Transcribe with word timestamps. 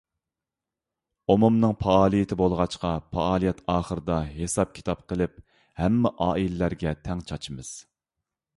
ئومۇمنىڭ 1.33 1.75
پائالىيىتى 1.83 2.37
بولغاچقا، 2.39 2.93
پائالىيەت 3.17 3.61
ئاخىرىدا 3.75 4.17
ھېساب-كىتاب 4.39 5.05
قىلىپ، 5.13 5.39
ھەممە 5.83 6.13
ئائىلىلەرگە 6.29 6.99
تەڭ 7.09 7.23
چاچىمىز. 7.33 7.75